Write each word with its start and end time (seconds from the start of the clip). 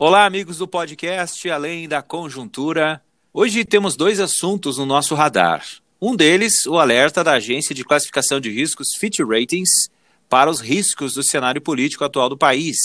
Olá, 0.00 0.26
amigos 0.26 0.58
do 0.58 0.68
podcast 0.68 1.50
Além 1.50 1.88
da 1.88 2.00
Conjuntura. 2.00 3.02
Hoje 3.34 3.64
temos 3.64 3.96
dois 3.96 4.20
assuntos 4.20 4.78
no 4.78 4.86
nosso 4.86 5.12
radar. 5.16 5.66
Um 6.00 6.14
deles, 6.14 6.66
o 6.66 6.78
alerta 6.78 7.24
da 7.24 7.32
agência 7.32 7.74
de 7.74 7.84
classificação 7.84 8.38
de 8.38 8.48
riscos 8.48 8.94
Fitch 8.96 9.18
Ratings 9.18 9.90
para 10.28 10.48
os 10.48 10.60
riscos 10.60 11.14
do 11.14 11.24
cenário 11.24 11.60
político 11.60 12.04
atual 12.04 12.28
do 12.28 12.38
país, 12.38 12.76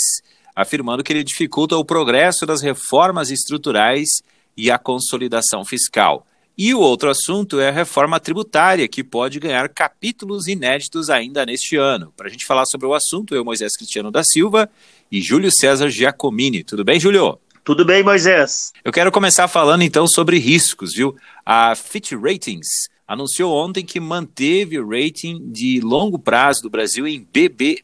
afirmando 0.55 1.03
que 1.03 1.13
ele 1.13 1.23
dificulta 1.23 1.77
o 1.77 1.85
progresso 1.85 2.47
das 2.47 2.63
reformas 2.63 3.29
estruturais 3.29 4.09
e 4.57 4.71
a 4.71 4.79
consolidação 4.79 5.63
fiscal. 5.63 6.25
E 6.55 6.73
o 6.73 6.79
outro 6.79 7.09
assunto 7.09 7.59
é 7.59 7.69
a 7.69 7.71
reforma 7.71 8.19
tributária, 8.19 8.87
que 8.87 9.03
pode 9.03 9.39
ganhar 9.39 9.67
capítulos 9.69 10.47
inéditos 10.47 11.09
ainda 11.09 11.45
neste 11.45 11.75
ano. 11.75 12.13
Para 12.15 12.27
a 12.27 12.29
gente 12.29 12.45
falar 12.45 12.65
sobre 12.65 12.85
o 12.85 12.93
assunto, 12.93 13.33
eu, 13.33 13.43
Moisés 13.43 13.75
Cristiano 13.75 14.11
da 14.11 14.23
Silva 14.23 14.69
e 15.11 15.19
Júlio 15.19 15.51
César 15.51 15.89
Giacomini. 15.89 16.63
Tudo 16.63 16.83
bem, 16.83 16.99
Júlio? 16.99 17.39
Tudo 17.63 17.83
bem, 17.83 18.03
Moisés. 18.03 18.71
Eu 18.85 18.91
quero 18.91 19.11
começar 19.11 19.47
falando 19.47 19.81
então 19.81 20.05
sobre 20.05 20.37
riscos, 20.37 20.93
viu? 20.93 21.15
A 21.43 21.73
Fitch 21.75 22.11
Ratings 22.11 22.92
anunciou 23.07 23.53
ontem 23.53 23.83
que 23.83 23.99
manteve 23.99 24.79
o 24.79 24.87
rating 24.87 25.51
de 25.51 25.79
longo 25.81 26.17
prazo 26.17 26.61
do 26.61 26.69
Brasil 26.69 27.07
em 27.07 27.27
BB-, 27.31 27.83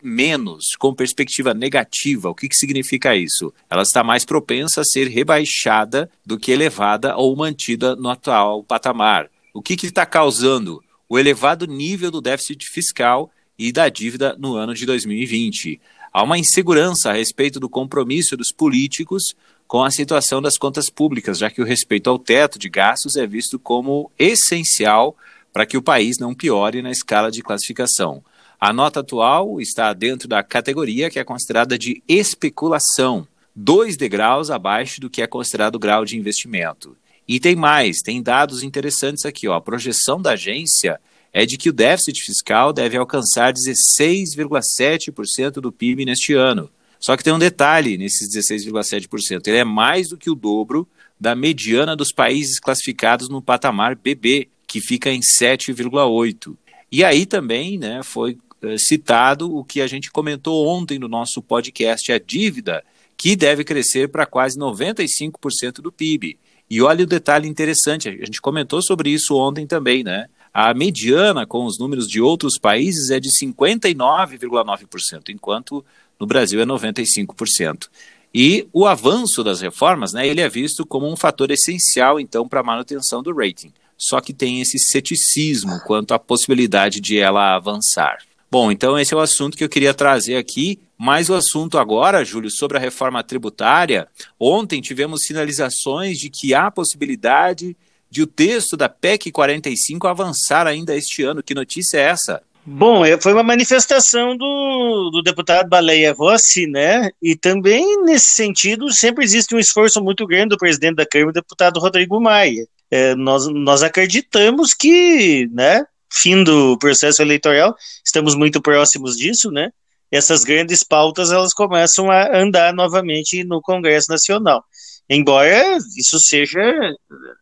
com 0.78 0.94
perspectiva 0.94 1.54
negativa. 1.54 2.30
O 2.30 2.36
que, 2.36 2.48
que 2.48 2.56
significa 2.56 3.16
isso? 3.16 3.54
Ela 3.70 3.84
está 3.84 4.04
mais 4.04 4.26
propensa 4.26 4.82
a 4.82 4.86
ser 4.86 5.08
rebaixada 5.08 6.10
do 6.26 6.40
que 6.40 6.52
elevada 6.52 7.16
ou 7.16 7.36
mantida 7.36 7.96
no 7.96 8.10
atual 8.10 8.64
patamar. 8.64 9.30
O 9.54 9.62
que 9.62 9.74
está 9.86 10.06
causando? 10.06 10.82
O 11.08 11.18
elevado 11.18 11.66
nível 11.66 12.12
do 12.12 12.22
déficit 12.22 12.66
fiscal 12.66 13.32
e 13.58 13.72
da 13.72 13.90
dívida 13.90 14.36
no 14.40 14.56
ano 14.56 14.74
de 14.74 14.86
2020. 14.86 15.82
Há 16.14 16.24
uma 16.24 16.38
insegurança 16.38 17.10
a 17.10 17.14
respeito 17.14 17.60
do 17.60 17.70
compromisso 17.70 18.38
dos 18.38 18.52
políticos 18.52 19.36
com 19.70 19.82
a 19.84 19.92
situação 19.92 20.42
das 20.42 20.58
contas 20.58 20.90
públicas, 20.90 21.38
já 21.38 21.50
que 21.52 21.62
o 21.62 21.64
respeito 21.64 22.10
ao 22.10 22.18
teto 22.18 22.58
de 22.58 22.68
gastos 22.68 23.16
é 23.16 23.28
visto 23.28 23.60
como 23.60 24.12
essencial 24.18 25.16
para 25.54 25.64
que 25.64 25.78
o 25.78 25.82
país 25.82 26.18
não 26.18 26.34
piore 26.34 26.82
na 26.82 26.90
escala 26.90 27.30
de 27.30 27.44
classificação. 27.44 28.24
A 28.60 28.74
nota 28.74 29.02
atual 29.02 29.62
está 29.62 29.94
dentro 29.94 30.28
da 30.28 30.42
categoria 30.42 31.12
que 31.12 31.20
é 31.20 31.24
considerada 31.24 31.78
de 31.78 32.02
especulação, 32.08 33.28
dois 33.56 33.96
degraus 33.96 34.50
abaixo 34.50 35.00
do 35.00 35.08
que 35.08 35.22
é 35.22 35.28
considerado 35.28 35.78
grau 35.78 36.04
de 36.04 36.18
investimento. 36.18 36.98
E 37.28 37.40
tem 37.40 37.56
mais, 37.56 37.98
tem 38.04 38.24
dados 38.24 38.64
interessantes 38.64 39.24
aqui. 39.24 39.48
Ó. 39.48 39.54
A 39.54 39.62
projeção 39.62 40.20
da 40.20 40.32
agência 40.32 41.00
é 41.32 41.46
de 41.46 41.60
que 41.60 41.70
o 41.70 41.74
déficit 41.74 42.24
fiscal 42.24 42.74
deve 42.74 42.98
alcançar 42.98 43.54
16,7% 43.54 45.62
do 45.62 45.72
PIB 45.72 46.06
neste 46.06 46.34
ano. 46.34 46.72
Só 47.00 47.16
que 47.16 47.24
tem 47.24 47.34
um 47.34 47.40
detalhe 47.40 47.98
nesses 47.98 48.30
16,7%: 48.36 49.48
ele 49.48 49.58
é 49.58 49.64
mais 49.64 50.10
do 50.10 50.18
que 50.18 50.30
o 50.30 50.36
dobro 50.36 50.88
da 51.20 51.36
mediana 51.36 51.96
dos 51.96 52.12
países 52.12 52.60
classificados 52.60 53.30
no 53.30 53.42
patamar 53.42 53.96
BB, 53.96 54.50
que 54.68 54.80
fica 54.80 55.10
em 55.10 55.20
7,8%. 55.20 56.56
E 56.92 57.04
aí 57.04 57.26
também 57.26 57.78
né, 57.78 58.02
foi 58.04 58.38
eh, 58.62 58.78
citado 58.78 59.56
o 59.56 59.64
que 59.64 59.82
a 59.82 59.88
gente 59.88 60.12
comentou 60.12 60.68
ontem 60.68 60.98
no 60.98 61.08
nosso 61.08 61.42
podcast, 61.42 62.12
a 62.12 62.20
dívida, 62.20 62.84
que 63.16 63.36
deve 63.36 63.64
crescer 63.64 64.10
para 64.10 64.26
quase 64.26 64.58
95% 64.58 65.82
do 65.82 65.92
PIB. 65.92 66.38
E 66.70 66.82
olha 66.82 67.04
o 67.04 67.08
detalhe 67.08 67.48
interessante, 67.48 68.08
a 68.08 68.26
gente 68.26 68.42
comentou 68.42 68.82
sobre 68.82 69.10
isso 69.10 69.36
ontem 69.36 69.68
também, 69.68 70.04
né? 70.04 70.28
A 70.54 70.74
mediana 70.74 71.46
com 71.46 71.66
os 71.66 71.78
números 71.78 72.08
de 72.08 72.22
outros 72.22 72.58
países 72.58 73.12
é 73.12 73.20
de 73.20 73.30
59,9%, 73.30 75.30
enquanto 75.30 75.86
no 76.20 76.28
Brasil 76.28 76.60
é 76.62 76.66
95%. 76.66 77.88
E 78.34 78.68
o 78.72 78.86
avanço 78.86 79.44
das 79.44 79.62
reformas, 79.62 80.14
né, 80.14 80.28
ele 80.28 80.42
é 80.42 80.50
visto 80.50 80.86
como 80.86 81.12
um 81.12 81.16
fator 81.16 81.50
essencial, 81.50 82.20
então, 82.20 82.48
para 82.48 82.60
a 82.60 82.64
manutenção 82.64 83.24
do 83.24 83.34
rating. 83.36 83.74
Só 83.98 84.22
que 84.22 84.34
tem 84.34 84.62
esse 84.62 84.78
ceticismo 84.78 85.80
quanto 85.82 86.14
à 86.14 86.20
possibilidade 86.20 87.02
de 87.02 87.18
ela 87.18 87.56
avançar. 87.56 88.20
Bom, 88.52 88.72
então 88.72 88.98
esse 88.98 89.14
é 89.14 89.18
o 89.18 89.20
assunto 89.20 89.58
que 89.58 89.64
eu 89.64 89.70
queria 89.70 89.94
trazer 89.94 90.36
aqui. 90.36 90.80
Mais 90.98 91.30
o 91.30 91.36
assunto 91.36 91.78
agora, 91.78 92.26
Júlio, 92.26 92.50
sobre 92.50 92.78
a 92.78 92.80
reforma 92.80 93.24
tributária. 93.24 94.08
Ontem 94.40 94.82
tivemos 94.82 95.22
sinalizações 95.24 96.18
de 96.18 96.30
que 96.30 96.54
há 96.54 96.72
possibilidade 96.72 97.76
de 98.10 98.24
o 98.24 98.28
texto 98.28 98.76
da 98.76 98.90
PEC 98.90 99.32
45 99.32 100.08
avançar 100.08 100.66
ainda 100.66 100.96
este 100.96 101.24
ano. 101.24 101.44
Que 101.44 101.54
notícia 101.54 101.98
é 101.98 102.02
essa? 102.02 102.42
Bom, 102.72 103.04
é, 103.04 103.20
foi 103.20 103.34
uma 103.34 103.42
manifestação 103.42 104.38
do, 104.38 105.10
do 105.12 105.24
deputado 105.24 105.68
Baleia 105.68 106.14
Rossi, 106.14 106.68
né? 106.68 107.10
E 107.20 107.36
também, 107.36 108.04
nesse 108.04 108.28
sentido, 108.28 108.94
sempre 108.94 109.26
existe 109.26 109.56
um 109.56 109.60
esforço 109.60 110.00
muito 110.04 110.26
grande 110.28 110.50
do 110.50 110.58
presidente 110.58 110.98
da 110.98 111.06
Câmara, 111.06 111.32
o 111.32 111.34
deputado 111.34 111.80
Rodrigo 111.80 112.22
Maia. 112.22 112.68
É, 112.92 113.16
nós, 113.16 113.48
nós 113.48 113.82
acreditamos 113.82 114.76
que, 114.76 115.50
né, 115.52 115.84
fim 116.12 116.44
do 116.44 116.78
processo 116.78 117.24
eleitoral, 117.24 117.76
estamos 118.06 118.36
muito 118.36 118.62
próximos 118.62 119.18
disso, 119.18 119.50
né? 119.50 119.72
Essas 120.12 120.44
grandes 120.44 120.84
pautas 120.84 121.32
elas 121.32 121.56
começam 121.56 122.12
a 122.12 122.38
andar 122.38 122.72
novamente 122.72 123.44
no 123.44 123.62
Congresso 123.62 124.12
Nacional. 124.12 124.64
Embora 125.10 125.76
isso 125.98 126.20
seja 126.20 126.62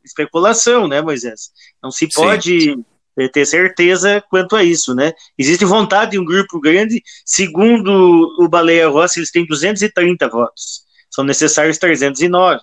especulação, 0.06 0.88
né, 0.88 1.02
Moisés? 1.02 1.52
Não 1.84 1.92
se 1.92 2.08
pode 2.08 2.62
Sim. 2.62 2.86
Eh, 3.18 3.28
ter 3.28 3.46
certeza 3.46 4.24
quanto 4.30 4.56
a 4.56 4.64
isso, 4.64 4.94
né? 4.94 5.12
Existe 5.38 5.66
vontade 5.66 6.12
de 6.12 6.20
um 6.20 6.26
grupo 6.26 6.60
grande, 6.60 7.02
segundo 7.26 8.36
o 8.40 8.48
Baleia 8.48 8.88
Rossi, 8.88 9.20
eles 9.20 9.32
têm 9.32 9.46
230 9.46 10.30
votos, 10.30 10.84
são 11.10 11.24
necessários 11.24 11.80
309. 11.80 12.62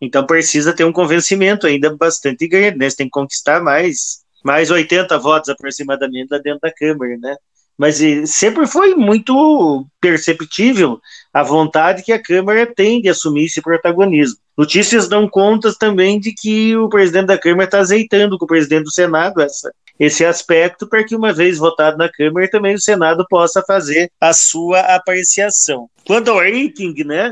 Então 0.00 0.26
precisa 0.26 0.74
ter 0.74 0.84
um 0.84 0.92
convencimento 0.92 1.66
ainda 1.66 1.96
bastante 1.96 2.46
grande, 2.46 2.76
né? 2.76 2.90
Você 2.90 2.96
tem 2.96 3.06
que 3.06 3.12
conquistar 3.12 3.62
mais, 3.62 4.18
mais 4.44 4.70
80 4.70 5.18
votos 5.18 5.48
aproximadamente 5.48 6.28
lá 6.30 6.38
dentro 6.38 6.60
da 6.60 6.72
Câmara, 6.72 7.16
né? 7.16 7.36
Mas 7.76 8.00
sempre 8.26 8.66
foi 8.66 8.94
muito 8.94 9.86
perceptível 10.00 11.00
a 11.32 11.42
vontade 11.42 12.02
que 12.02 12.12
a 12.12 12.22
Câmara 12.22 12.66
tem 12.66 13.00
de 13.00 13.08
assumir 13.08 13.46
esse 13.46 13.60
protagonismo. 13.62 14.36
Notícias 14.56 15.08
dão 15.08 15.26
contas 15.28 15.76
também 15.76 16.20
de 16.20 16.32
que 16.32 16.76
o 16.76 16.88
presidente 16.88 17.26
da 17.26 17.38
Câmara 17.38 17.64
está 17.64 17.80
azeitando 17.80 18.38
com 18.38 18.44
o 18.44 18.48
presidente 18.48 18.84
do 18.84 18.92
Senado 18.92 19.40
essa, 19.40 19.72
esse 19.98 20.24
aspecto 20.24 20.88
para 20.88 21.04
que, 21.04 21.14
uma 21.14 21.32
vez 21.32 21.58
votado 21.58 21.96
na 21.96 22.08
Câmara, 22.08 22.50
também 22.50 22.74
o 22.74 22.80
Senado 22.80 23.24
possa 23.28 23.62
fazer 23.62 24.10
a 24.20 24.32
sua 24.32 24.80
apreciação. 24.80 25.88
Quanto 26.06 26.30
ao 26.30 26.38
rating, 26.38 26.94
né, 27.04 27.28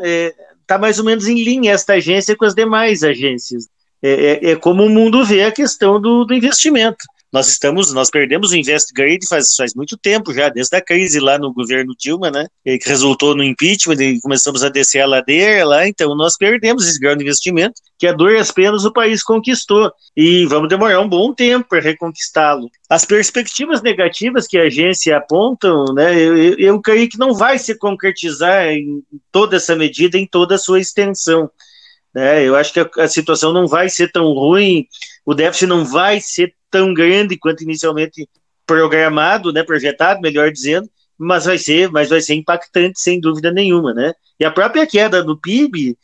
está 0.61 0.77
é, 0.77 0.79
mais 0.79 0.99
ou 0.99 1.05
menos 1.05 1.27
em 1.27 1.43
linha 1.43 1.73
esta 1.73 1.95
agência 1.95 2.37
com 2.37 2.45
as 2.45 2.55
demais 2.55 3.03
agências. 3.03 3.67
É, 4.03 4.11
é, 4.11 4.51
é 4.51 4.57
como 4.57 4.85
o 4.85 4.91
mundo 4.91 5.25
vê 5.25 5.45
a 5.45 5.53
questão 5.53 6.01
do, 6.01 6.25
do 6.25 6.35
investimento. 6.35 7.05
Nós 7.33 7.49
estamos, 7.49 7.95
nós 7.95 8.11
perdemos 8.11 8.51
o 8.51 8.57
Investgrade 8.57 9.27
faz, 9.27 9.55
faz 9.57 9.75
muito 9.75 9.97
tempo 9.97 10.35
já, 10.35 10.51
desde 10.51 10.77
a 10.77 10.83
crise 10.83 11.19
lá 11.19 11.39
no 11.39 11.51
governo 11.53 11.95
Dilma, 11.99 12.31
né? 12.31 12.47
Que 12.63 12.79
resultou 12.85 13.35
no 13.35 13.43
impeachment 13.43 14.03
e 14.03 14.21
começamos 14.21 14.63
a 14.63 14.69
descer 14.69 15.01
a 15.01 15.07
ladeira 15.07 15.65
lá, 15.65 15.89
então 15.89 16.15
nós 16.15 16.37
perdemos 16.37 16.87
esse 16.87 17.01
grande 17.01 17.23
investimento 17.23 17.81
que 17.99 18.07
a 18.07 18.13
duras 18.13 18.51
penas 18.51 18.85
o 18.85 18.93
país 18.93 19.23
conquistou 19.23 19.91
e 20.15 20.45
vamos 20.45 20.69
demorar 20.69 21.01
um 21.01 21.09
bom 21.09 21.33
tempo 21.33 21.69
para 21.71 21.81
reconquistá-lo. 21.81 22.69
As 22.91 23.07
perspectivas 23.07 23.81
negativas 23.81 24.47
que 24.47 24.59
a 24.59 24.65
agência 24.65 25.17
apontam, 25.17 25.87
né? 25.95 26.15
Eu, 26.15 26.37
eu, 26.37 26.59
eu 26.59 26.81
creio 26.83 27.09
que 27.09 27.19
não 27.19 27.33
vai 27.33 27.59
se 27.59 27.79
concretizar 27.79 28.67
em 28.67 29.03
toda 29.31 29.57
essa 29.57 29.75
medida, 29.75 30.19
em 30.19 30.27
toda 30.27 30.57
a 30.57 30.59
sua 30.59 30.81
extensão. 30.81 31.51
Né? 32.15 32.47
Eu 32.47 32.57
acho 32.57 32.73
que 32.73 32.81
a, 32.81 32.91
a 32.99 33.09
situação 33.09 33.53
não 33.53 33.67
vai 33.67 33.89
ser 33.89 34.13
tão 34.13 34.33
ruim, 34.33 34.87
o 35.25 35.35
déficit 35.35 35.67
não 35.67 35.85
vai 35.85 36.21
ser 36.21 36.55
tão 36.71 36.93
grande 36.93 37.37
quanto 37.37 37.63
inicialmente 37.63 38.29
programado, 38.67 39.53
né, 39.53 39.63
projetado, 39.63 40.21
melhor 40.21 40.51
dizendo, 40.51 40.89
mas 41.19 41.45
vai 41.45 41.59
ser, 41.59 41.91
mas 41.91 42.09
vai 42.09 42.21
ser 42.21 42.35
impactante 42.35 43.01
sem 43.01 43.21
dúvida 43.21 43.53
nenhuma, 43.53 43.93
né? 43.93 44.13
E 44.41 44.45
a 44.45 44.51
própria 44.51 44.87
queda 44.87 45.23
do 45.23 45.39
PIB, 45.39 45.97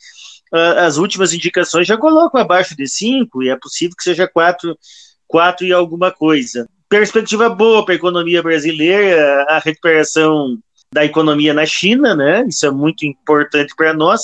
as 0.77 0.97
últimas 0.97 1.33
indicações 1.33 1.87
já 1.87 1.97
colocam 1.97 2.39
abaixo 2.39 2.75
de 2.75 2.87
5 2.87 3.43
e 3.43 3.49
é 3.49 3.55
possível 3.55 3.95
que 3.97 4.03
seja 4.03 4.27
4, 4.27 4.77
4 5.27 5.65
e 5.65 5.73
alguma 5.73 6.11
coisa. 6.11 6.67
Perspectiva 6.87 7.49
boa 7.49 7.83
para 7.83 7.93
a 7.93 7.97
economia 7.97 8.41
brasileira, 8.41 9.45
a 9.49 9.59
recuperação 9.59 10.57
da 10.91 11.05
economia 11.05 11.53
na 11.53 11.65
China, 11.65 12.15
né? 12.15 12.45
Isso 12.47 12.65
é 12.65 12.71
muito 12.71 13.05
importante 13.05 13.73
para 13.75 13.93
nós, 13.93 14.21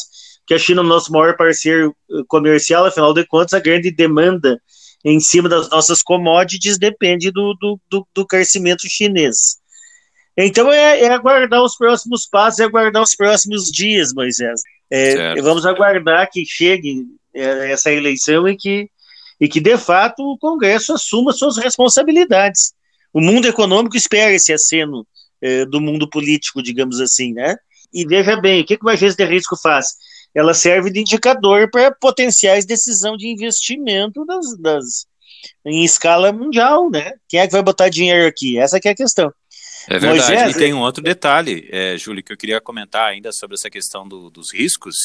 que 0.48 0.54
a 0.54 0.58
China 0.58 0.82
é 0.82 0.84
o 0.84 0.88
nosso 0.88 1.12
maior 1.12 1.36
parceiro 1.36 1.96
comercial, 2.28 2.86
afinal 2.86 3.14
de 3.14 3.26
contas, 3.26 3.54
a 3.54 3.60
grande 3.60 3.92
demanda 3.92 4.60
em 5.06 5.20
cima 5.20 5.48
das 5.48 5.70
nossas 5.70 6.02
commodities 6.02 6.80
depende 6.80 7.30
do, 7.32 7.54
do, 7.54 7.80
do, 7.88 8.08
do 8.14 8.26
crescimento 8.26 8.90
chinês. 8.90 9.58
Então 10.36 10.72
é, 10.74 11.02
é, 11.02 11.10
aguardar 11.10 11.62
os 11.64 11.78
próximos 11.78 12.26
passos, 12.26 12.60
é 12.60 12.64
aguardar 12.64 13.04
os 13.04 13.16
próximos 13.16 13.72
dias, 13.72 14.12
Moisés. 14.14 14.62
É, 14.90 15.40
vamos 15.42 15.66
aguardar 15.66 16.30
que 16.30 16.44
chegue 16.46 17.06
é, 17.34 17.72
essa 17.72 17.92
eleição 17.92 18.48
e 18.48 18.58
que, 18.58 18.90
e 19.40 19.48
que, 19.48 19.62
de 19.62 19.78
fato, 19.78 20.24
o 20.24 20.38
Congresso 20.40 20.94
assuma 20.94 21.32
suas 21.32 21.58
responsabilidades. 21.58 22.74
O 23.14 23.22
mundo 23.22 23.48
econômico 23.48 23.96
espera 23.96 24.34
esse 24.34 24.52
aceno 24.52 25.08
é, 25.40 25.66
do 25.66 25.80
mundo 25.80 26.10
político, 26.10 26.62
digamos 26.62 27.00
assim, 27.00 27.32
né? 27.32 27.56
E 27.94 28.06
veja 28.06 28.36
bem, 28.36 28.62
o 28.62 28.66
que, 28.66 28.78
que 28.78 28.86
o 28.86 28.90
agente 28.90 29.16
de 29.16 29.24
risco 29.24 29.56
faz? 29.56 29.94
Ela 30.36 30.54
serve 30.54 30.92
de 30.92 31.00
indicador 31.00 31.70
para 31.72 31.92
potenciais 31.92 32.66
decisão 32.66 33.16
de 33.16 33.28
investimento 33.28 34.26
das, 34.26 34.58
das, 34.60 35.08
em 35.66 35.84
escala 35.84 36.34
mundial, 36.34 36.90
né? 36.90 37.14
Quem 37.30 37.40
é 37.40 37.48
que 37.48 37.54
vai 37.54 37.64
botar 37.64 37.88
dinheiro 37.88 38.28
aqui? 38.28 38.58
Essa 38.60 38.78
é 38.84 38.90
a 38.90 38.96
questão. 38.96 39.34
É 39.88 40.00
verdade. 40.00 40.32
Moisés, 40.32 40.56
e 40.56 40.60
tem 40.60 40.74
um 40.74 40.82
outro 40.82 41.02
detalhe, 41.02 41.68
é, 41.72 41.98
Júlio, 41.98 42.24
que 42.24 42.34
eu 42.34 42.38
queria 42.38 42.60
comentar 42.60 43.08
ainda 43.08 43.32
sobre 43.32 43.56
essa 43.56 43.70
questão 43.70 44.08
do, 44.08 44.30
dos 44.30 44.52
riscos, 44.52 44.96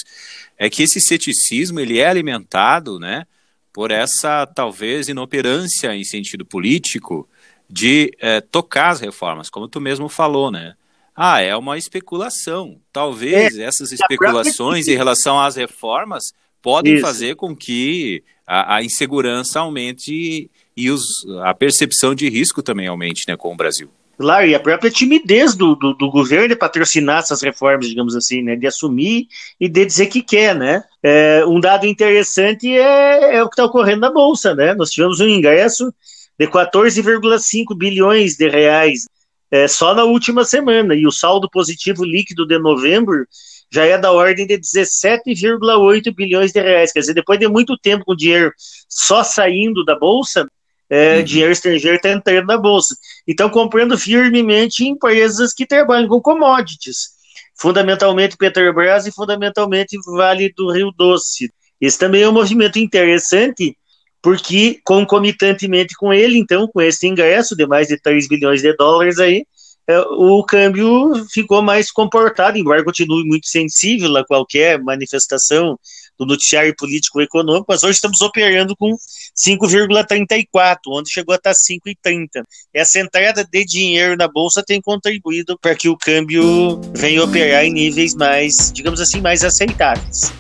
é 0.59 0.69
que 0.69 0.82
esse 0.82 1.00
ceticismo 1.00 1.79
ele 1.79 1.99
é 1.99 2.09
alimentado, 2.09 2.99
né, 2.99 3.25
por 3.73 3.91
essa 3.91 4.47
talvez 4.47 5.09
inoperância 5.09 5.94
em 5.94 6.03
sentido 6.03 6.44
político 6.44 7.29
de 7.69 8.12
é, 8.19 8.41
tocar 8.41 8.88
as 8.91 9.00
reformas, 9.00 9.49
como 9.49 9.69
tu 9.69 9.81
mesmo 9.81 10.09
falou, 10.09 10.50
né? 10.50 10.75
Ah, 11.22 11.43
é 11.43 11.55
uma 11.55 11.76
especulação. 11.76 12.78
Talvez 12.90 13.58
é, 13.58 13.64
essas 13.64 13.93
especulações 13.93 14.88
em 14.88 14.96
relação 14.96 15.38
às 15.38 15.55
reformas 15.55 16.32
podem 16.62 16.94
Isso. 16.94 17.02
fazer 17.02 17.37
com 17.37 17.55
que 17.55 18.25
a, 18.46 18.76
a 18.76 18.82
insegurança 18.82 19.61
aumente 19.61 20.50
e 20.75 20.90
os, 20.90 21.02
a 21.43 21.52
percepção 21.52 22.14
de 22.14 22.26
risco 22.31 22.62
também 22.62 22.87
aumente 22.87 23.25
né, 23.28 23.37
com 23.37 23.52
o 23.52 23.55
Brasil. 23.55 23.90
Claro, 24.17 24.46
e 24.46 24.55
a 24.55 24.61
própria 24.61 24.90
timidez 24.90 25.55
do, 25.55 25.75
do, 25.75 25.93
do, 25.93 26.11
governo 26.11 26.49
de 26.49 26.56
patrocinar 26.56 27.19
essas 27.19 27.43
reformas, 27.43 27.87
digamos 27.87 28.16
assim, 28.16 28.40
né, 28.40 28.56
de 28.56 28.66
assumir 28.66 29.26
e 29.61 29.69
de 29.69 29.84
dizer 29.84 30.06
que 30.06 30.23
quer, 30.23 30.55
né. 30.55 30.82
É, 31.02 31.44
um 31.46 31.61
dado 31.61 31.84
interessante 31.84 32.66
é, 32.66 33.37
é 33.37 33.43
o 33.43 33.49
que 33.50 33.52
está 33.52 33.66
ocorrendo 33.66 34.00
na 34.00 34.11
Bolsa, 34.11 34.55
né, 34.55 34.73
nós 34.73 34.90
tivemos 34.90 35.20
um 35.20 35.28
ingresso 35.28 35.93
de 36.38 36.46
14,5 36.46 37.76
bilhões 37.76 38.38
de 38.38 38.49
reais 38.49 39.05
é, 39.50 39.67
só 39.67 39.94
na 39.94 40.05
última 40.05 40.44
semana, 40.44 40.94
e 40.94 41.06
o 41.06 41.12
saldo 41.12 41.50
positivo 41.50 42.05
líquido 42.05 42.47
de 42.47 42.58
novembro 42.58 43.26
já 43.70 43.85
é 43.85 43.97
da 43.97 44.12
ordem 44.12 44.47
de 44.47 44.58
17,8 44.58 46.14
bilhões 46.14 46.52
de 46.52 46.61
reais. 46.61 46.93
Quer 46.93 47.00
dizer, 47.00 47.14
depois 47.14 47.38
de 47.38 47.49
muito 47.49 47.79
tempo 47.79 48.05
com 48.05 48.12
o 48.12 48.17
dinheiro 48.17 48.52
só 48.88 49.23
saindo 49.23 49.85
da 49.85 49.97
Bolsa, 49.97 50.47
é, 50.88 51.19
uhum. 51.19 51.23
dinheiro 51.23 51.52
estrangeiro 51.52 51.97
está 51.97 52.11
entrando 52.11 52.47
na 52.47 52.58
Bolsa. 52.58 52.97
Então, 53.26 53.49
comprando 53.49 53.97
firmemente 53.97 54.85
empresas 54.85 55.55
que 55.55 55.64
trabalham 55.64 56.08
com 56.08 56.20
commodities, 56.20 57.11
fundamentalmente 57.56 58.37
Petrobras 58.37 59.06
e 59.06 59.12
fundamentalmente 59.12 59.97
Vale 60.05 60.52
do 60.56 60.73
Rio 60.73 60.91
Doce. 60.97 61.49
Esse 61.81 61.99
também 61.99 62.23
é 62.23 62.29
um 62.29 62.32
movimento 62.32 62.79
interessante, 62.79 63.76
porque 64.22 64.81
concomitantemente 64.84 65.94
com 65.94 66.12
ele, 66.12 66.38
então, 66.38 66.69
com 66.69 66.81
esse 66.81 67.06
ingresso 67.06 67.56
de 67.56 67.67
mais 67.67 67.88
de 67.88 68.00
3 68.00 68.28
bilhões 68.28 68.61
de 68.61 68.75
dólares 68.76 69.19
aí, 69.19 69.44
é, 69.88 69.99
o 69.99 70.44
câmbio 70.44 71.26
ficou 71.32 71.62
mais 71.62 71.90
comportado, 71.90 72.56
embora 72.56 72.84
continue 72.84 73.25
muito 73.25 73.49
sensível 73.49 74.17
a 74.17 74.25
qualquer 74.25 74.81
manifestação 74.81 75.76
do 76.17 76.26
noticiário 76.26 76.75
político 76.76 77.20
econômico, 77.20 77.64
mas 77.67 77.82
hoje 77.82 77.94
estamos 77.94 78.20
operando 78.20 78.76
com 78.76 78.94
5,34, 79.34 80.76
onde 80.88 81.11
chegou 81.11 81.32
a 81.32 81.37
estar 81.37 81.52
5,30. 81.52 82.44
Essa 82.75 83.00
entrada 83.00 83.43
de 83.43 83.64
dinheiro 83.64 84.16
na 84.16 84.28
bolsa 84.28 84.62
tem 84.62 84.82
contribuído 84.82 85.58
para 85.58 85.75
que 85.75 85.88
o 85.88 85.96
câmbio 85.96 86.78
venha 86.94 87.25
operar 87.25 87.64
em 87.64 87.73
níveis 87.73 88.14
mais, 88.14 88.70
digamos 88.70 89.00
assim, 89.00 89.20
mais 89.20 89.43
aceitáveis. 89.43 90.31